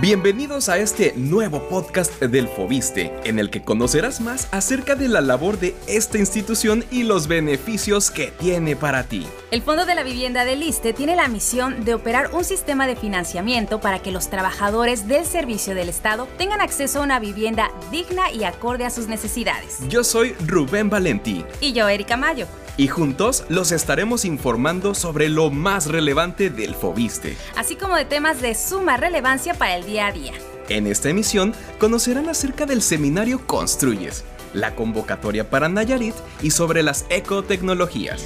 Bienvenidos 0.00 0.68
a 0.68 0.78
este 0.78 1.12
nuevo 1.16 1.68
podcast 1.68 2.22
del 2.22 2.46
Fobiste, 2.46 3.12
en 3.24 3.40
el 3.40 3.50
que 3.50 3.64
conocerás 3.64 4.20
más 4.20 4.46
acerca 4.52 4.94
de 4.94 5.08
la 5.08 5.20
labor 5.20 5.58
de 5.58 5.74
esta 5.88 6.18
institución 6.18 6.84
y 6.92 7.02
los 7.02 7.26
beneficios 7.26 8.12
que 8.12 8.28
tiene 8.28 8.76
para 8.76 9.02
ti. 9.02 9.26
El 9.50 9.60
Fondo 9.60 9.86
de 9.86 9.96
la 9.96 10.04
Vivienda 10.04 10.44
del 10.44 10.62
ISTE 10.62 10.92
tiene 10.92 11.16
la 11.16 11.26
misión 11.26 11.84
de 11.84 11.94
operar 11.94 12.30
un 12.32 12.44
sistema 12.44 12.86
de 12.86 12.94
financiamiento 12.94 13.80
para 13.80 13.98
que 13.98 14.12
los 14.12 14.30
trabajadores 14.30 15.08
del 15.08 15.26
servicio 15.26 15.74
del 15.74 15.88
Estado 15.88 16.28
tengan 16.38 16.60
acceso 16.60 17.00
a 17.00 17.02
una 17.02 17.18
vivienda 17.18 17.72
digna 17.90 18.30
y 18.30 18.44
acorde 18.44 18.84
a 18.84 18.90
sus 18.90 19.08
necesidades. 19.08 19.80
Yo 19.88 20.04
soy 20.04 20.32
Rubén 20.46 20.90
Valentí. 20.90 21.44
Y 21.60 21.72
yo, 21.72 21.88
Erika 21.88 22.16
Mayo 22.16 22.46
y 22.78 22.86
juntos 22.86 23.44
los 23.48 23.72
estaremos 23.72 24.24
informando 24.24 24.94
sobre 24.94 25.28
lo 25.28 25.50
más 25.50 25.86
relevante 25.86 26.48
del 26.48 26.74
Fobiste, 26.74 27.36
así 27.56 27.76
como 27.76 27.96
de 27.96 28.04
temas 28.04 28.40
de 28.40 28.54
suma 28.54 28.96
relevancia 28.96 29.52
para 29.52 29.76
el 29.76 29.84
día 29.88 30.06
a 30.06 30.12
día. 30.12 30.32
En 30.68 30.86
esta 30.86 31.08
emisión 31.08 31.54
conocerán 31.78 32.28
acerca 32.28 32.66
del 32.66 32.82
seminario 32.82 33.46
Construyes, 33.46 34.24
la 34.52 34.74
convocatoria 34.74 35.48
para 35.48 35.68
Nayarit 35.68 36.14
y 36.42 36.50
sobre 36.50 36.82
las 36.82 37.06
ecotecnologías. 37.08 38.22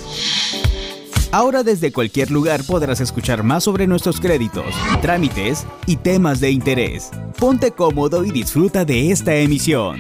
Ahora 1.31 1.63
desde 1.63 1.93
cualquier 1.93 2.31
lugar 2.31 2.63
podrás 2.65 3.01
escuchar 3.01 3.43
más 3.43 3.65
sobre 3.65 3.87
nuestros 3.87 4.21
créditos, 4.21 4.67
trámites 5.01 5.65
y 5.87 5.97
temas 5.97 6.41
de 6.41 6.51
interés. 6.51 7.11
Ponte 7.39 7.71
cómodo 7.71 8.25
y 8.25 8.33
disfruta 8.33 8.85
de 8.85 9.11
esta 9.11 9.35
emisión. 9.37 9.99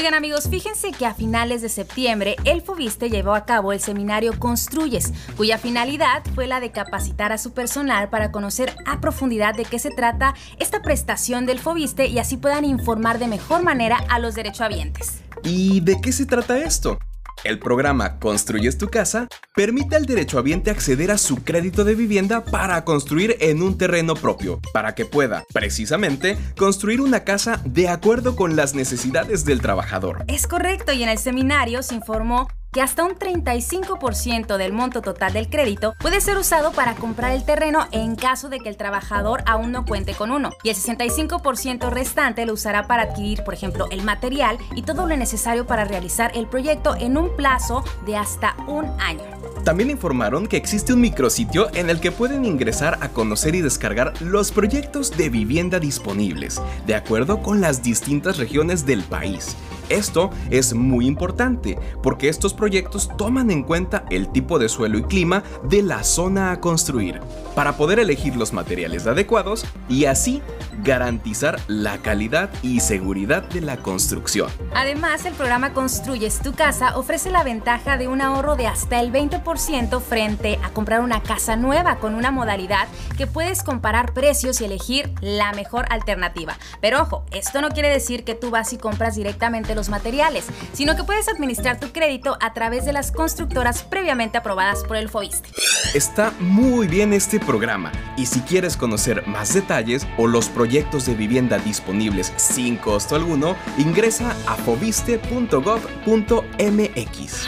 Oigan 0.00 0.14
amigos, 0.14 0.48
fíjense 0.48 0.92
que 0.92 1.04
a 1.04 1.12
finales 1.12 1.60
de 1.60 1.68
septiembre 1.68 2.36
el 2.46 2.62
Fobiste 2.62 3.10
llevó 3.10 3.34
a 3.34 3.44
cabo 3.44 3.70
el 3.74 3.80
seminario 3.80 4.32
Construyes, 4.38 5.12
cuya 5.36 5.58
finalidad 5.58 6.22
fue 6.34 6.46
la 6.46 6.58
de 6.58 6.70
capacitar 6.70 7.32
a 7.32 7.36
su 7.36 7.52
personal 7.52 8.08
para 8.08 8.32
conocer 8.32 8.74
a 8.86 9.02
profundidad 9.02 9.54
de 9.54 9.66
qué 9.66 9.78
se 9.78 9.90
trata 9.90 10.34
esta 10.58 10.80
prestación 10.80 11.44
del 11.44 11.58
Fobiste 11.58 12.06
y 12.06 12.18
así 12.18 12.38
puedan 12.38 12.64
informar 12.64 13.18
de 13.18 13.28
mejor 13.28 13.62
manera 13.62 13.98
a 14.08 14.18
los 14.18 14.34
derechohabientes. 14.34 15.20
¿Y 15.42 15.80
de 15.80 16.00
qué 16.00 16.12
se 16.12 16.24
trata 16.24 16.56
esto? 16.56 16.98
El 17.42 17.58
programa 17.58 18.18
Construyes 18.18 18.76
tu 18.76 18.88
casa 18.88 19.26
permite 19.54 19.96
al 19.96 20.04
derechohabiente 20.04 20.70
acceder 20.70 21.10
a 21.10 21.16
su 21.16 21.42
crédito 21.42 21.84
de 21.84 21.94
vivienda 21.94 22.44
para 22.44 22.84
construir 22.84 23.36
en 23.40 23.62
un 23.62 23.78
terreno 23.78 24.14
propio, 24.14 24.60
para 24.74 24.94
que 24.94 25.06
pueda, 25.06 25.44
precisamente, 25.52 26.36
construir 26.56 27.00
una 27.00 27.24
casa 27.24 27.62
de 27.64 27.88
acuerdo 27.88 28.36
con 28.36 28.56
las 28.56 28.74
necesidades 28.74 29.46
del 29.46 29.62
trabajador. 29.62 30.24
Es 30.28 30.46
correcto, 30.46 30.92
y 30.92 31.02
en 31.02 31.08
el 31.08 31.18
seminario 31.18 31.82
se 31.82 31.94
informó 31.94 32.48
que 32.72 32.80
hasta 32.80 33.04
un 33.04 33.12
35% 33.12 34.56
del 34.56 34.72
monto 34.72 35.02
total 35.02 35.32
del 35.32 35.48
crédito 35.48 35.94
puede 35.98 36.20
ser 36.20 36.36
usado 36.38 36.72
para 36.72 36.94
comprar 36.94 37.32
el 37.32 37.44
terreno 37.44 37.86
en 37.90 38.14
caso 38.14 38.48
de 38.48 38.60
que 38.60 38.68
el 38.68 38.76
trabajador 38.76 39.42
aún 39.46 39.72
no 39.72 39.84
cuente 39.84 40.14
con 40.14 40.30
uno, 40.30 40.50
y 40.62 40.68
el 40.68 40.76
65% 40.76 41.90
restante 41.90 42.46
lo 42.46 42.52
usará 42.52 42.86
para 42.86 43.02
adquirir, 43.02 43.42
por 43.42 43.54
ejemplo, 43.54 43.88
el 43.90 44.02
material 44.02 44.58
y 44.74 44.82
todo 44.82 45.06
lo 45.06 45.16
necesario 45.16 45.66
para 45.66 45.84
realizar 45.84 46.30
el 46.34 46.46
proyecto 46.46 46.94
en 46.98 47.16
un 47.16 47.34
plazo 47.36 47.82
de 48.06 48.16
hasta 48.16 48.54
un 48.66 48.86
año. 49.00 49.22
También 49.64 49.90
informaron 49.90 50.46
que 50.46 50.56
existe 50.56 50.92
un 50.92 51.00
micrositio 51.00 51.68
en 51.74 51.90
el 51.90 52.00
que 52.00 52.12
pueden 52.12 52.44
ingresar 52.44 52.98
a 53.02 53.08
conocer 53.10 53.54
y 53.54 53.60
descargar 53.60 54.14
los 54.22 54.52
proyectos 54.52 55.16
de 55.16 55.28
vivienda 55.28 55.80
disponibles, 55.80 56.62
de 56.86 56.94
acuerdo 56.94 57.42
con 57.42 57.60
las 57.60 57.82
distintas 57.82 58.38
regiones 58.38 58.86
del 58.86 59.02
país. 59.02 59.56
Esto 59.90 60.30
es 60.50 60.72
muy 60.72 61.06
importante 61.06 61.78
porque 62.02 62.28
estos 62.28 62.54
proyectos 62.54 63.10
toman 63.18 63.50
en 63.50 63.64
cuenta 63.64 64.04
el 64.08 64.30
tipo 64.30 64.58
de 64.58 64.68
suelo 64.68 64.98
y 64.98 65.02
clima 65.02 65.42
de 65.64 65.82
la 65.82 66.04
zona 66.04 66.52
a 66.52 66.60
construir 66.60 67.20
para 67.54 67.76
poder 67.76 67.98
elegir 67.98 68.36
los 68.36 68.52
materiales 68.52 69.06
adecuados 69.06 69.66
y 69.88 70.04
así 70.04 70.40
garantizar 70.82 71.60
la 71.66 71.98
calidad 71.98 72.50
y 72.62 72.80
seguridad 72.80 73.42
de 73.42 73.60
la 73.60 73.76
construcción. 73.78 74.48
Además, 74.74 75.26
el 75.26 75.34
programa 75.34 75.72
Construyes 75.72 76.40
tu 76.40 76.52
casa 76.52 76.96
ofrece 76.96 77.30
la 77.30 77.42
ventaja 77.42 77.98
de 77.98 78.08
un 78.08 78.22
ahorro 78.22 78.56
de 78.56 78.66
hasta 78.66 79.00
el 79.00 79.12
20% 79.12 80.00
frente 80.00 80.58
a 80.62 80.70
comprar 80.70 81.00
una 81.00 81.22
casa 81.22 81.56
nueva 81.56 81.96
con 81.96 82.14
una 82.14 82.30
modalidad 82.30 82.88
que 83.18 83.26
puedes 83.26 83.62
comparar 83.62 84.14
precios 84.14 84.60
y 84.60 84.64
elegir 84.64 85.12
la 85.20 85.52
mejor 85.52 85.86
alternativa. 85.90 86.56
Pero 86.80 87.02
ojo, 87.02 87.24
esto 87.32 87.60
no 87.60 87.70
quiere 87.70 87.88
decir 87.88 88.24
que 88.24 88.34
tú 88.34 88.50
vas 88.50 88.72
y 88.72 88.78
compras 88.78 89.16
directamente 89.16 89.74
los 89.74 89.79
materiales, 89.88 90.46
sino 90.72 90.96
que 90.96 91.04
puedes 91.04 91.28
administrar 91.28 91.80
tu 91.80 91.92
crédito 91.92 92.36
a 92.40 92.52
través 92.52 92.84
de 92.84 92.92
las 92.92 93.12
constructoras 93.12 93.82
previamente 93.82 94.38
aprobadas 94.38 94.84
por 94.84 94.96
el 94.96 95.08
FOISTE. 95.08 95.48
Está 95.94 96.32
muy 96.38 96.86
bien 96.86 97.12
este 97.12 97.40
programa 97.40 97.90
y 98.16 98.26
si 98.26 98.40
quieres 98.40 98.76
conocer 98.76 99.26
más 99.26 99.54
detalles 99.54 100.06
o 100.18 100.26
los 100.26 100.48
proyectos 100.48 101.06
de 101.06 101.14
vivienda 101.14 101.58
disponibles 101.58 102.32
sin 102.36 102.76
costo 102.76 103.16
alguno, 103.16 103.56
ingresa 103.78 104.36
a 104.46 104.56
fobiste.gov.mx. 104.56 107.46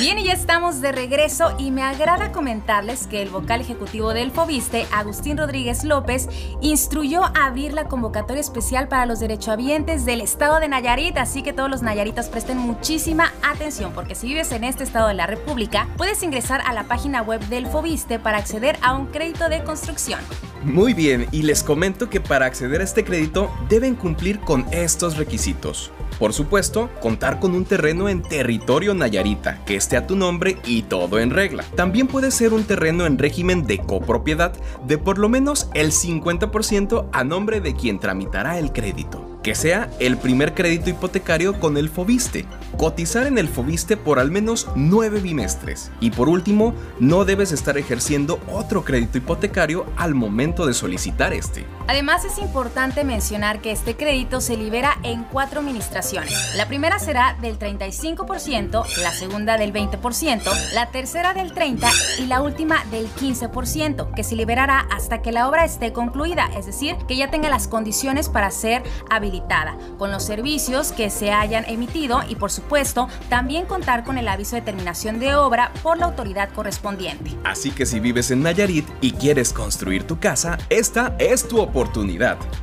Bien, 0.00 0.18
y 0.18 0.24
ya 0.24 0.32
estamos 0.32 0.80
de 0.80 0.92
regreso 0.92 1.54
y 1.58 1.70
me 1.70 1.82
agrada 1.82 2.32
comentarles 2.32 3.06
que 3.06 3.20
el 3.20 3.28
vocal 3.28 3.60
ejecutivo 3.60 4.14
del 4.14 4.30
Fobiste, 4.30 4.86
Agustín 4.92 5.36
Rodríguez 5.36 5.84
López, 5.84 6.26
instruyó 6.62 7.22
a 7.22 7.44
abrir 7.44 7.74
la 7.74 7.84
convocatoria 7.84 8.40
especial 8.40 8.88
para 8.88 9.04
los 9.04 9.20
derechohabientes 9.20 10.06
del 10.06 10.22
estado 10.22 10.58
de 10.58 10.68
Nayarit, 10.68 11.18
así 11.18 11.42
que 11.42 11.52
todos 11.52 11.68
los 11.68 11.82
nayaritas 11.82 12.30
presten 12.30 12.56
muchísima 12.56 13.34
atención, 13.42 13.92
porque 13.92 14.14
si 14.14 14.28
vives 14.28 14.52
en 14.52 14.64
este 14.64 14.84
estado 14.84 15.08
de 15.08 15.14
la 15.14 15.26
República, 15.26 15.86
puedes 15.98 16.22
ingresar 16.22 16.62
a 16.64 16.72
la 16.72 16.84
página 16.84 17.20
web 17.20 17.40
del 17.48 17.66
Fobiste 17.66 18.18
para 18.18 18.38
acceder 18.38 18.78
a 18.80 18.94
un 18.94 19.04
crédito 19.04 19.50
de 19.50 19.62
construcción. 19.64 20.20
Muy 20.62 20.94
bien, 20.94 21.26
y 21.30 21.42
les 21.42 21.62
comento 21.62 22.08
que 22.08 22.22
para 22.22 22.46
acceder 22.46 22.80
a 22.80 22.84
este 22.84 23.04
crédito 23.04 23.50
deben 23.68 23.96
cumplir 23.96 24.40
con 24.40 24.64
estos 24.72 25.18
requisitos. 25.18 25.92
Por 26.20 26.34
supuesto, 26.34 26.90
contar 27.00 27.40
con 27.40 27.54
un 27.54 27.64
terreno 27.64 28.10
en 28.10 28.20
territorio 28.20 28.92
Nayarita, 28.92 29.64
que 29.64 29.74
esté 29.74 29.96
a 29.96 30.06
tu 30.06 30.16
nombre 30.16 30.58
y 30.66 30.82
todo 30.82 31.18
en 31.18 31.30
regla. 31.30 31.64
También 31.74 32.08
puede 32.08 32.30
ser 32.30 32.52
un 32.52 32.64
terreno 32.64 33.06
en 33.06 33.16
régimen 33.16 33.66
de 33.66 33.78
copropiedad 33.78 34.52
de 34.86 34.98
por 34.98 35.16
lo 35.16 35.30
menos 35.30 35.70
el 35.72 35.92
50% 35.92 37.08
a 37.10 37.24
nombre 37.24 37.62
de 37.62 37.74
quien 37.74 37.98
tramitará 37.98 38.58
el 38.58 38.70
crédito 38.70 39.30
que 39.42 39.54
sea 39.54 39.90
el 40.00 40.16
primer 40.16 40.54
crédito 40.54 40.90
hipotecario 40.90 41.58
con 41.58 41.76
el 41.76 41.88
Fobiste, 41.88 42.44
cotizar 42.76 43.26
en 43.26 43.38
el 43.38 43.48
Fobiste 43.48 43.96
por 43.96 44.18
al 44.18 44.30
menos 44.30 44.68
nueve 44.74 45.20
bimestres 45.20 45.90
y 46.00 46.10
por 46.10 46.28
último, 46.28 46.74
no 46.98 47.24
debes 47.24 47.52
estar 47.52 47.78
ejerciendo 47.78 48.40
otro 48.52 48.84
crédito 48.84 49.18
hipotecario 49.18 49.86
al 49.96 50.14
momento 50.14 50.66
de 50.66 50.74
solicitar 50.74 51.32
este. 51.32 51.64
Además 51.90 52.24
es 52.24 52.38
importante 52.38 53.02
mencionar 53.02 53.60
que 53.60 53.72
este 53.72 53.96
crédito 53.96 54.40
se 54.40 54.56
libera 54.56 54.96
en 55.02 55.24
cuatro 55.24 55.58
administraciones. 55.58 56.54
La 56.54 56.68
primera 56.68 57.00
será 57.00 57.36
del 57.40 57.58
35%, 57.58 58.86
la 58.98 59.10
segunda 59.10 59.56
del 59.56 59.72
20%, 59.72 60.72
la 60.72 60.92
tercera 60.92 61.34
del 61.34 61.52
30% 61.52 61.90
y 62.20 62.26
la 62.26 62.42
última 62.42 62.84
del 62.92 63.12
15%, 63.12 64.14
que 64.14 64.22
se 64.22 64.36
liberará 64.36 64.86
hasta 64.92 65.20
que 65.20 65.32
la 65.32 65.48
obra 65.48 65.64
esté 65.64 65.92
concluida, 65.92 66.48
es 66.56 66.66
decir, 66.66 66.94
que 67.08 67.16
ya 67.16 67.28
tenga 67.28 67.50
las 67.50 67.66
condiciones 67.66 68.28
para 68.28 68.52
ser 68.52 68.84
habilitada 69.10 69.76
con 69.98 70.12
los 70.12 70.22
servicios 70.22 70.92
que 70.92 71.10
se 71.10 71.32
hayan 71.32 71.64
emitido 71.64 72.20
y 72.28 72.36
por 72.36 72.52
supuesto 72.52 73.08
también 73.28 73.66
contar 73.66 74.04
con 74.04 74.16
el 74.16 74.28
aviso 74.28 74.54
de 74.54 74.62
terminación 74.62 75.18
de 75.18 75.34
obra 75.34 75.72
por 75.82 75.98
la 75.98 76.04
autoridad 76.04 76.50
correspondiente. 76.50 77.32
Así 77.42 77.72
que 77.72 77.84
si 77.84 77.98
vives 77.98 78.30
en 78.30 78.44
Nayarit 78.44 78.86
y 79.00 79.10
quieres 79.10 79.52
construir 79.52 80.04
tu 80.04 80.20
casa, 80.20 80.56
esta 80.68 81.16
es 81.18 81.48
tu 81.48 81.58
oportunidad. 81.58 81.79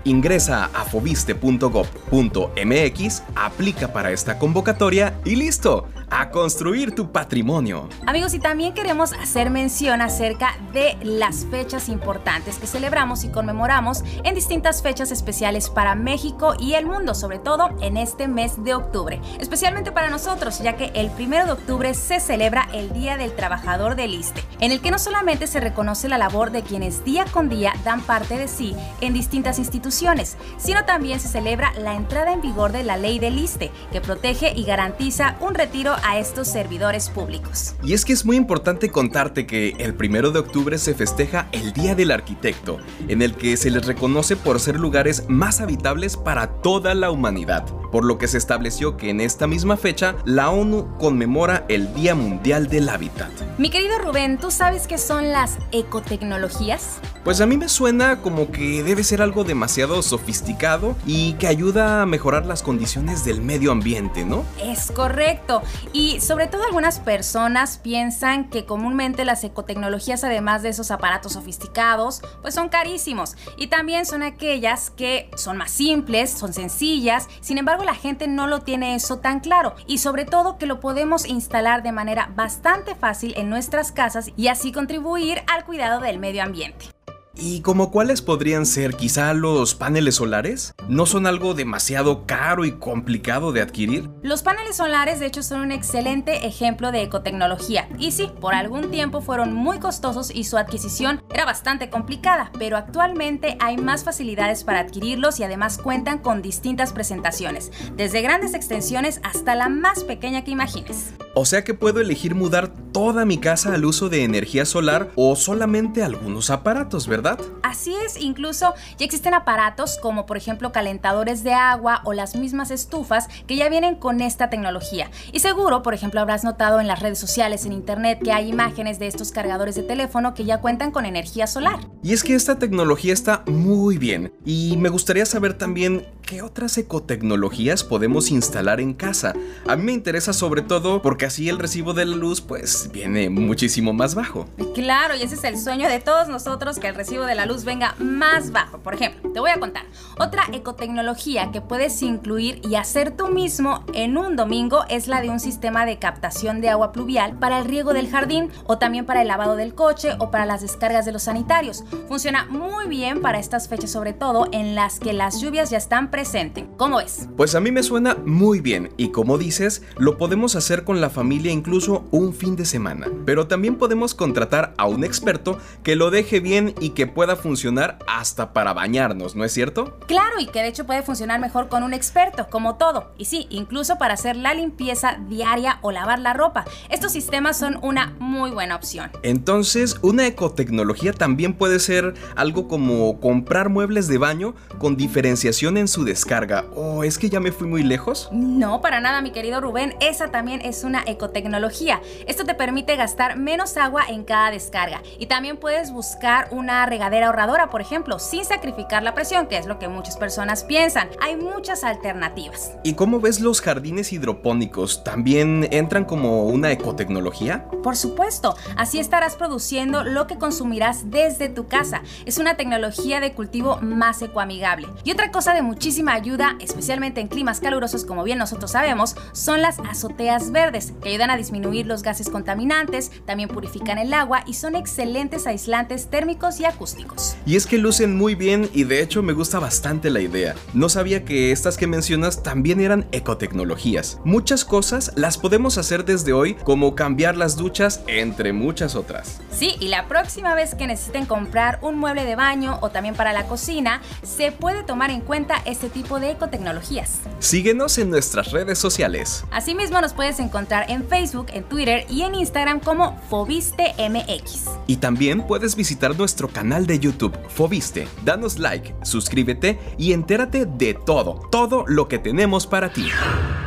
Ingresa 0.03 0.71
a 0.73 0.85
fobiste.gov.mx, 0.85 3.23
aplica 3.35 3.93
para 3.93 4.11
esta 4.11 4.39
convocatoria 4.39 5.13
y 5.25 5.35
listo 5.35 5.87
a 6.09 6.29
construir 6.29 6.95
tu 6.95 7.11
patrimonio. 7.11 7.89
Amigos, 8.05 8.33
y 8.33 8.39
también 8.39 8.73
queremos 8.73 9.13
hacer 9.13 9.49
mención 9.49 10.01
acerca 10.01 10.57
de 10.71 10.97
las 11.03 11.45
fechas 11.45 11.89
importantes 11.89 12.57
que 12.57 12.67
celebramos 12.67 13.23
y 13.23 13.29
conmemoramos 13.29 14.03
en 14.23 14.35
distintas 14.35 14.81
fechas 14.81 15.11
especiales 15.11 15.69
para 15.69 15.95
México 15.95 16.53
y 16.59 16.73
el 16.73 16.85
mundo, 16.85 17.13
sobre 17.13 17.39
todo 17.39 17.69
en 17.81 17.97
este 17.97 18.27
mes 18.27 18.63
de 18.63 18.73
octubre. 18.73 19.19
Especialmente 19.39 19.91
para 19.91 20.09
nosotros, 20.09 20.59
ya 20.59 20.77
que 20.77 20.91
el 20.93 21.09
primero 21.11 21.45
de 21.45 21.51
octubre 21.53 21.93
se 21.93 22.19
celebra 22.19 22.69
el 22.73 22.93
Día 22.93 23.17
del 23.17 23.35
Trabajador 23.35 23.95
del 23.95 24.13
ISTE, 24.13 24.43
en 24.59 24.71
el 24.71 24.81
que 24.81 24.91
no 24.91 24.99
solamente 24.99 25.47
se 25.47 25.59
reconoce 25.59 26.07
la 26.07 26.17
labor 26.17 26.51
de 26.51 26.63
quienes 26.63 27.03
día 27.03 27.25
con 27.25 27.49
día 27.49 27.73
dan 27.83 28.01
parte 28.01 28.37
de 28.37 28.47
sí 28.47 28.75
en 29.01 29.13
distintas 29.13 29.59
instituciones, 29.59 30.37
sino 30.57 30.85
también 30.85 31.19
se 31.19 31.27
celebra 31.27 31.73
la 31.73 31.95
entrada 31.95 32.31
en 32.31 32.41
vigor 32.41 32.71
de 32.71 32.83
la 32.83 32.97
ley 32.97 33.19
del 33.19 33.37
ISTE, 33.37 33.71
que 33.91 34.01
protege 34.01 34.53
y 34.55 34.63
garantiza 34.63 35.35
un 35.41 35.53
retiro 35.53 35.96
a 36.03 36.19
estos 36.19 36.47
servidores 36.47 37.09
públicos. 37.09 37.75
Y 37.83 37.93
es 37.93 38.05
que 38.05 38.13
es 38.13 38.25
muy 38.25 38.35
importante 38.35 38.89
contarte 38.89 39.45
que 39.45 39.75
el 39.79 39.93
primero 39.93 40.31
de 40.31 40.39
octubre 40.39 40.77
se 40.77 40.93
festeja 40.93 41.47
el 41.51 41.73
Día 41.73 41.95
del 41.95 42.11
Arquitecto, 42.11 42.79
en 43.07 43.21
el 43.21 43.35
que 43.35 43.57
se 43.57 43.71
les 43.71 43.85
reconoce 43.85 44.35
por 44.35 44.59
ser 44.59 44.79
lugares 44.79 45.25
más 45.27 45.61
habitables 45.61 46.17
para 46.17 46.47
toda 46.61 46.93
la 46.95 47.11
humanidad, 47.11 47.65
por 47.91 48.05
lo 48.05 48.17
que 48.17 48.27
se 48.27 48.37
estableció 48.37 48.97
que 48.97 49.09
en 49.09 49.21
esta 49.21 49.47
misma 49.47 49.77
fecha 49.77 50.15
la 50.25 50.49
ONU 50.49 50.97
conmemora 50.97 51.65
el 51.69 51.93
Día 51.93 52.15
Mundial 52.15 52.67
del 52.67 52.89
Hábitat. 52.89 53.31
Mi 53.57 53.69
querido 53.69 53.97
Rubén, 53.99 54.37
¿tú 54.37 54.51
sabes 54.51 54.87
qué 54.87 54.97
son 54.97 55.31
las 55.31 55.57
ecotecnologías? 55.71 56.99
Pues 57.23 57.41
a 57.41 57.45
mí 57.45 57.57
me 57.57 57.69
suena 57.69 58.21
como 58.21 58.51
que 58.51 58.83
debe 58.83 59.03
ser 59.03 59.21
algo 59.21 59.43
demasiado 59.43 60.01
sofisticado 60.01 60.95
y 61.05 61.33
que 61.33 61.47
ayuda 61.47 62.01
a 62.01 62.05
mejorar 62.05 62.45
las 62.45 62.63
condiciones 62.63 63.25
del 63.25 63.41
medio 63.41 63.71
ambiente, 63.71 64.23
¿no? 64.23 64.45
Es 64.63 64.91
correcto. 64.91 65.61
Y 65.93 66.19
sobre 66.19 66.47
todo 66.47 66.63
algunas 66.63 66.99
personas 66.99 67.77
piensan 67.77 68.49
que 68.49 68.65
comúnmente 68.65 69.25
las 69.25 69.43
ecotecnologías, 69.43 70.23
además 70.23 70.61
de 70.61 70.69
esos 70.69 70.91
aparatos 70.91 71.33
sofisticados, 71.33 72.21
pues 72.41 72.53
son 72.53 72.69
carísimos. 72.69 73.35
Y 73.57 73.67
también 73.67 74.05
son 74.05 74.23
aquellas 74.23 74.89
que 74.89 75.29
son 75.35 75.57
más 75.57 75.71
simples, 75.71 76.31
son 76.31 76.53
sencillas. 76.53 77.27
Sin 77.41 77.57
embargo, 77.57 77.83
la 77.83 77.95
gente 77.95 78.27
no 78.27 78.47
lo 78.47 78.61
tiene 78.61 78.95
eso 78.95 79.19
tan 79.19 79.39
claro. 79.39 79.75
Y 79.87 79.99
sobre 79.99 80.25
todo 80.25 80.57
que 80.57 80.65
lo 80.65 80.79
podemos 80.79 81.25
instalar 81.25 81.83
de 81.83 81.91
manera 81.91 82.31
bastante 82.35 82.95
fácil 82.95 83.33
en 83.37 83.49
nuestras 83.49 83.91
casas 83.91 84.31
y 84.35 84.47
así 84.47 84.71
contribuir 84.71 85.41
al 85.47 85.65
cuidado 85.65 85.99
del 85.99 86.19
medio 86.19 86.43
ambiente. 86.43 86.96
¿Y 87.39 87.61
como 87.61 87.91
cuáles 87.91 88.23
podrían 88.23 88.65
ser 88.65 88.95
quizá 88.95 89.33
los 89.33 89.75
paneles 89.75 90.15
solares? 90.15 90.73
¿No 90.87 91.05
son 91.05 91.27
algo 91.27 91.53
demasiado 91.53 92.25
caro 92.25 92.65
y 92.65 92.71
complicado 92.73 93.51
de 93.51 93.61
adquirir? 93.61 94.09
Los 94.23 94.41
paneles 94.41 94.77
solares 94.77 95.19
de 95.19 95.27
hecho 95.27 95.43
son 95.43 95.61
un 95.61 95.71
excelente 95.71 96.47
ejemplo 96.47 96.91
de 96.91 97.03
ecotecnología. 97.03 97.87
Y 97.99 98.11
sí, 98.11 98.31
por 98.41 98.55
algún 98.55 98.89
tiempo 98.89 99.21
fueron 99.21 99.53
muy 99.53 99.79
costosos 99.79 100.31
y 100.33 100.45
su 100.45 100.57
adquisición 100.57 101.23
era 101.31 101.45
bastante 101.45 101.89
complicada, 101.91 102.51
pero 102.57 102.75
actualmente 102.75 103.55
hay 103.59 103.77
más 103.77 104.03
facilidades 104.03 104.63
para 104.63 104.79
adquirirlos 104.79 105.39
y 105.39 105.43
además 105.43 105.77
cuentan 105.77 106.17
con 106.19 106.41
distintas 106.41 106.91
presentaciones, 106.91 107.71
desde 107.95 108.21
grandes 108.21 108.55
extensiones 108.55 109.21
hasta 109.23 109.53
la 109.53 109.69
más 109.69 110.03
pequeña 110.03 110.43
que 110.43 110.51
imagines. 110.51 111.13
O 111.39 111.45
sea 111.45 111.63
que 111.63 111.75
puedo 111.75 111.99
elegir 111.99 112.33
mudar 112.33 112.67
toda 112.91 113.23
mi 113.23 113.37
casa 113.37 113.75
al 113.75 113.85
uso 113.85 114.09
de 114.09 114.23
energía 114.23 114.65
solar 114.65 115.11
o 115.13 115.35
solamente 115.35 116.01
algunos 116.01 116.49
aparatos, 116.49 117.07
¿verdad? 117.07 117.39
Así 117.61 117.93
es, 118.03 118.19
incluso 118.19 118.73
ya 118.97 119.05
existen 119.05 119.35
aparatos 119.35 119.99
como 120.01 120.25
por 120.25 120.37
ejemplo 120.37 120.71
calentadores 120.71 121.43
de 121.43 121.53
agua 121.53 122.01
o 122.05 122.13
las 122.13 122.35
mismas 122.35 122.71
estufas 122.71 123.27
que 123.45 123.55
ya 123.55 123.69
vienen 123.69 123.97
con 123.97 124.21
esta 124.21 124.49
tecnología. 124.49 125.11
Y 125.31 125.41
seguro, 125.41 125.83
por 125.83 125.93
ejemplo, 125.93 126.21
habrás 126.21 126.43
notado 126.43 126.79
en 126.79 126.87
las 126.87 127.03
redes 127.03 127.19
sociales, 127.19 127.67
en 127.67 127.73
internet, 127.73 128.19
que 128.23 128.31
hay 128.31 128.49
imágenes 128.49 128.97
de 128.97 129.05
estos 129.05 129.31
cargadores 129.31 129.75
de 129.75 129.83
teléfono 129.83 130.33
que 130.33 130.43
ya 130.43 130.59
cuentan 130.59 130.89
con 130.89 131.05
energía 131.05 131.45
solar. 131.45 131.81
Y 132.01 132.13
es 132.13 132.23
que 132.23 132.33
esta 132.33 132.57
tecnología 132.57 133.13
está 133.13 133.43
muy 133.45 133.99
bien. 133.99 134.33
Y 134.43 134.75
me 134.77 134.89
gustaría 134.89 135.27
saber 135.27 135.53
también 135.53 136.07
qué 136.27 136.41
otras 136.41 136.77
ecotecnologías 136.77 137.85
podemos 137.85 138.31
instalar 138.31 138.81
en 138.81 138.93
casa. 138.93 139.33
A 139.65 139.77
mí 139.77 139.83
me 139.83 139.93
interesa 139.93 140.33
sobre 140.33 140.61
todo 140.61 141.01
porque 141.01 141.25
así 141.25 141.47
el 141.47 141.57
recibo 141.57 141.93
de 141.93 142.05
la 142.05 142.17
luz 142.17 142.41
pues 142.41 142.89
viene 142.91 143.29
muchísimo 143.29 143.93
más 143.93 144.13
bajo. 144.13 144.45
Claro, 144.75 145.15
y 145.15 145.21
ese 145.21 145.35
es 145.35 145.43
el 145.45 145.57
sueño 145.57 145.87
de 145.87 146.01
todos 146.01 146.27
nosotros, 146.27 146.79
que 146.79 146.87
el 146.89 146.95
recibo 146.95 147.23
de 147.23 147.33
la 147.33 147.45
luz 147.45 147.63
venga 147.63 147.95
más 147.97 148.51
bajo. 148.51 148.79
Por 148.79 148.93
ejemplo, 148.93 149.31
te 149.31 149.39
voy 149.39 149.51
a 149.51 149.59
contar, 149.59 149.85
otra 150.19 150.43
ecotecnología 150.51 151.49
que 151.53 151.61
puedes 151.61 152.01
incluir 152.01 152.59
y 152.67 152.75
hacer 152.75 153.15
tú 153.15 153.29
mismo 153.29 153.85
en 153.93 154.17
un 154.17 154.35
domingo 154.35 154.83
es 154.89 155.07
la 155.07 155.21
de 155.21 155.29
un 155.29 155.39
sistema 155.39 155.85
de 155.85 155.97
captación 155.97 156.59
de 156.59 156.69
agua 156.69 156.91
pluvial 156.91 157.39
para 157.39 157.57
el 157.59 157.65
riego 157.65 157.93
del 157.93 158.09
jardín 158.09 158.51
o 158.65 158.77
también 158.77 159.05
para 159.05 159.21
el 159.21 159.29
lavado 159.29 159.55
del 159.55 159.73
coche 159.73 160.09
o 160.19 160.29
para 160.29 160.45
las 160.45 160.59
descargas 160.59 161.05
de 161.05 161.13
los 161.13 161.23
sanitarios. 161.23 161.85
Funciona 162.09 162.45
muy 162.47 162.87
bien 162.87 163.21
para 163.21 163.39
estas 163.39 163.69
fechas 163.69 163.91
sobre 163.91 164.11
todo 164.11 164.49
en 164.51 164.75
las 164.75 164.99
que 164.99 165.13
las 165.13 165.39
lluvias 165.39 165.69
ya 165.69 165.77
están 165.77 166.11
presentes. 166.17 166.63
¿Cómo 166.77 166.99
es? 166.99 167.29
Pues 167.37 167.53
a 167.53 167.59
mí 167.59 167.69
me 167.71 167.83
suena 167.83 168.17
muy 168.25 168.59
bien 168.59 168.89
y 168.97 169.09
como 169.09 169.37
dices, 169.37 169.83
lo 169.99 170.17
podemos 170.17 170.55
hacer 170.55 170.83
con 170.83 170.99
la 170.99 171.11
familia 171.11 171.51
incluso 171.51 172.07
un 172.09 172.33
fin 172.33 172.55
de 172.55 172.65
semana. 172.65 173.05
Pero 173.23 173.45
también 173.45 173.75
podemos 173.75 174.15
contratar 174.15 174.73
a 174.79 174.87
un 174.87 175.03
experto 175.03 175.59
que 175.83 175.95
lo 175.95 176.09
deje 176.09 176.39
bien 176.39 176.73
y 176.79 176.89
que 176.89 177.05
pueda 177.05 177.35
funcionar 177.35 177.99
hasta 178.07 178.51
para 178.51 178.73
bañarnos, 178.73 179.35
¿no 179.35 179.45
es 179.45 179.51
cierto? 179.51 179.99
Claro, 180.07 180.39
y 180.39 180.47
que 180.47 180.63
de 180.63 180.69
hecho 180.69 180.87
puede 180.87 181.03
funcionar 181.03 181.39
mejor 181.39 181.69
con 181.69 181.83
un 181.83 181.93
experto, 181.93 182.47
como 182.49 182.77
todo. 182.77 183.13
Y 183.19 183.25
sí, 183.25 183.45
incluso 183.51 183.99
para 183.99 184.15
hacer 184.15 184.35
la 184.37 184.55
limpieza 184.55 185.19
diaria 185.29 185.77
o 185.83 185.91
lavar 185.91 186.17
la 186.17 186.33
ropa. 186.33 186.65
Estos 186.89 187.11
sistemas 187.11 187.59
son 187.59 187.77
una 187.83 188.15
muy 188.17 188.49
buena 188.49 188.75
opción. 188.75 189.11
Entonces, 189.21 189.97
una 190.01 190.25
ecotecnología 190.25 191.13
también 191.13 191.53
puede 191.53 191.77
ser 191.77 192.15
algo 192.35 192.67
como 192.67 193.19
comprar 193.19 193.69
muebles 193.69 194.07
de 194.07 194.17
baño 194.17 194.55
con 194.79 194.97
diferenciación 194.97 195.77
en 195.77 195.87
su 195.87 196.06
descarga. 196.07 196.65
¿O 196.75 197.03
es 197.03 197.19
que 197.19 197.29
ya 197.29 197.39
me 197.39 197.51
fui 197.51 197.67
muy 197.67 197.83
lejos? 197.83 198.29
No, 198.31 198.81
para 198.81 198.99
nada, 198.99 199.21
mi 199.21 199.31
querido 199.31 199.61
Rubén. 199.61 199.95
Esa 199.99 200.31
también 200.31 200.61
es 200.61 200.83
una 200.83 201.03
ecotecnología. 201.05 202.01
Esto 202.25 202.45
te 202.45 202.55
permite 202.55 202.95
gastar 202.95 203.37
menos 203.37 203.77
agua 203.77 204.03
en 204.09 204.23
cada 204.23 204.49
descarga. 204.49 205.03
Y 205.19 205.27
también 205.27 205.57
puedes 205.57 205.91
buscar 205.91 206.47
una 206.51 206.85
regadera 206.87 207.27
ahorradora, 207.27 207.69
por 207.69 207.81
ejemplo, 207.81 208.17
sin 208.17 208.43
sacrificar 208.45 209.03
la 209.03 209.13
presión, 209.13 209.47
que 209.47 209.57
es 209.57 209.67
lo 209.67 209.77
que 209.77 209.87
muchas 209.87 210.17
personas 210.17 210.63
piensan. 210.63 211.09
Hay 211.21 211.35
muchas 211.35 211.83
alternativas. 211.83 212.71
¿Y 212.83 212.93
cómo 212.93 213.19
ves 213.19 213.39
los 213.39 213.61
jardines 213.61 214.11
hidropónicos? 214.13 215.03
¿También 215.03 215.67
entran 215.71 216.05
como 216.05 216.45
una 216.45 216.71
ecotecnología? 216.71 217.67
Por 217.83 217.95
supuesto, 217.95 218.55
así 218.75 218.99
estarás 218.99 219.35
produciendo 219.35 220.03
lo 220.03 220.27
que 220.27 220.37
consumirás 220.37 221.11
desde 221.11 221.49
tu 221.49 221.67
casa. 221.67 222.01
Es 222.25 222.37
una 222.37 222.55
tecnología 222.55 223.19
de 223.19 223.33
cultivo 223.33 223.77
más 223.81 224.21
ecoamigable. 224.21 224.87
Y 225.03 225.11
otra 225.11 225.31
cosa 225.31 225.53
de 225.53 225.61
muchísima 225.97 226.13
ayuda, 226.13 226.55
especialmente 226.59 227.21
en 227.21 227.27
climas 227.27 227.59
calurosos 227.59 228.05
como 228.05 228.23
bien 228.23 228.37
nosotros 228.37 228.69
sabemos, 228.69 229.15
son 229.31 229.63
las 229.63 229.79
azoteas 229.79 230.51
verdes, 230.51 230.93
que 231.01 231.09
ayudan 231.09 231.31
a 231.31 231.37
disminuir 231.37 231.87
los 231.87 232.03
gases 232.03 232.29
contaminantes, 232.29 233.11
también 233.25 233.49
purifican 233.49 233.97
el 233.97 234.13
agua 234.13 234.43
y 234.45 234.53
son 234.53 234.75
excelentes 234.75 235.47
aislantes 235.47 236.11
térmicos 236.11 236.59
y 236.59 236.65
acústicos. 236.65 237.35
Y 237.47 237.55
es 237.55 237.65
que 237.65 237.79
lucen 237.79 238.15
muy 238.15 238.35
bien 238.35 238.69
y 238.73 238.83
de 238.83 239.01
hecho 239.01 239.23
me 239.23 239.33
gusta 239.33 239.57
bastante 239.57 240.11
la 240.11 240.21
idea. 240.21 240.53
No 240.75 240.87
sabía 240.87 241.25
que 241.25 241.51
estas 241.51 241.77
que 241.77 241.87
mencionas 241.87 242.43
también 242.43 242.79
eran 242.79 243.07
ecotecnologías. 243.11 244.19
Muchas 244.23 244.65
cosas 244.65 245.13
las 245.15 245.39
podemos 245.39 245.79
hacer 245.79 246.05
desde 246.05 246.31
hoy, 246.31 246.53
como 246.53 246.93
cambiar 246.93 247.37
las 247.37 247.57
duchas, 247.57 248.01
entre 248.05 248.53
muchas 248.53 248.93
otras. 248.93 249.41
Sí, 249.49 249.75
y 249.79 249.87
la 249.87 250.07
próxima 250.07 250.53
vez 250.53 250.75
que 250.75 250.85
necesiten 250.85 251.25
comprar 251.25 251.79
un 251.81 251.97
mueble 251.97 252.23
de 252.23 252.35
baño 252.35 252.77
o 252.81 252.91
también 252.91 253.15
para 253.15 253.33
la 253.33 253.47
cocina, 253.47 254.01
se 254.21 254.51
puede 254.51 254.83
tomar 254.83 255.09
en 255.09 255.21
cuenta 255.21 255.55
este 255.65 255.86
tipo 255.89 256.19
de 256.19 256.31
ecotecnologías. 256.31 257.19
Síguenos 257.39 257.97
en 257.97 258.09
nuestras 258.09 258.51
redes 258.51 258.77
sociales. 258.77 259.43
Asimismo 259.51 260.01
nos 260.01 260.13
puedes 260.13 260.39
encontrar 260.39 260.89
en 260.89 261.07
Facebook, 261.07 261.47
en 261.53 261.63
Twitter 261.63 262.05
y 262.09 262.21
en 262.21 262.35
Instagram 262.35 262.79
como 262.79 263.19
FobisteMX. 263.29 264.65
Y 264.87 264.97
también 264.97 265.45
puedes 265.45 265.75
visitar 265.75 266.17
nuestro 266.17 266.47
canal 266.47 266.87
de 266.87 266.99
YouTube, 266.99 267.37
Fobiste. 267.49 268.07
Danos 268.23 268.59
like, 268.59 268.95
suscríbete 269.03 269.79
y 269.97 270.13
entérate 270.13 270.65
de 270.65 270.93
todo, 270.93 271.47
todo 271.51 271.85
lo 271.87 272.07
que 272.07 272.19
tenemos 272.19 272.67
para 272.67 272.91
ti. 272.91 273.09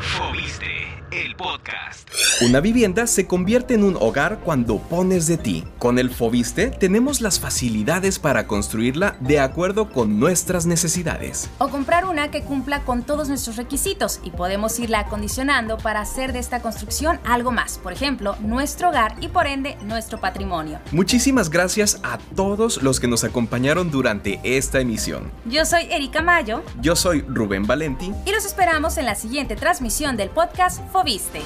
Fobiste, 0.01 0.67
el 1.13 1.35
podcast. 1.61 2.09
Una 2.43 2.61
vivienda 2.61 3.07
se 3.07 3.27
convierte 3.27 3.75
en 3.75 3.85
un 3.85 3.97
hogar 3.97 4.41
cuando 4.45 4.79
pones 4.79 5.27
de 5.27 5.37
ti. 5.37 5.65
Con 5.79 5.99
el 5.99 6.11
Fobiste 6.11 6.69
tenemos 6.69 7.21
las 7.21 7.39
facilidades 7.39 8.19
para 8.19 8.47
construirla 8.47 9.17
de 9.21 9.41
acuerdo 9.41 9.91
con 9.91 10.19
nuestras 10.19 10.67
necesidades. 10.67 11.51
O 11.59 11.69
comprar 11.69 12.07
una 12.07 12.31
que 12.31 12.43
cumpla 12.43 12.83
con 12.85 13.03
todos 13.03 13.29
nuestros 13.29 13.57
requisitos 13.57 14.21
y 14.25 14.31
podemos 14.31 14.79
irla 14.79 15.01
acondicionando 15.01 15.77
para 15.79 16.01
hacer 16.01 16.33
de 16.33 16.39
esta 16.39 16.61
construcción 16.61 17.21
algo 17.25 17.53
más, 17.53 17.79
por 17.79 17.93
ejemplo, 17.93 18.37
nuestro 18.41 18.89
hogar 18.89 19.17
y 19.21 19.29
por 19.29 19.47
ende 19.47 19.77
nuestro 19.83 20.21
patrimonio. 20.21 20.79
Muchísimas 20.93 21.51
gracias 21.51 22.01
a 22.03 22.19
todos 22.35 22.83
los 22.83 23.01
que 23.01 23.09
nos 23.09 23.25
acompañaron 23.25 23.91
durante 23.91 24.41
esta 24.45 24.81
emisión. 24.81 25.31
Yo 25.45 25.65
soy 25.65 25.87
Erika 25.91 26.23
Mayo 26.23 26.63
Yo 26.81 26.97
soy 26.97 27.21
Rubén 27.23 27.67
Valenti. 27.67 28.13
y 28.25 28.33
los 28.33 28.45
esperamos 28.45 28.97
en 28.99 29.07
la 29.07 29.15
siguiente 29.15 29.57
transmisión 29.57 30.17
del 30.17 30.31
podcast 30.31 30.81
Fobiste. 30.91 31.43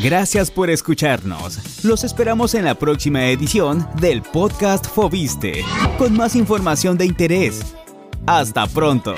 Gracias 0.00 0.50
por 0.52 0.70
escucharnos. 0.70 1.84
Los 1.84 2.04
esperamos 2.04 2.54
en 2.54 2.64
la 2.64 2.76
próxima 2.76 3.26
edición 3.26 3.88
del 4.00 4.22
podcast 4.22 4.86
Fobiste, 4.86 5.64
con 5.98 6.16
más 6.16 6.36
información 6.36 6.96
de 6.96 7.06
interés. 7.06 7.74
Hasta 8.24 8.66
pronto. 8.68 9.14